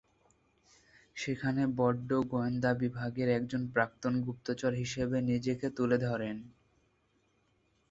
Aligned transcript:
সেখানে 1.15 1.61
বন্ড 1.77 2.09
গোয়েন্দা 2.31 2.71
বিভাগের 2.81 3.29
একজন 3.29 3.61
প্রাক্তন 3.73 4.13
গুপ্তচর 4.25 4.71
হিসেবে 4.73 5.17
নিজেকে 5.29 5.67
তুলে 5.77 5.97
ধরেন। 5.99 6.37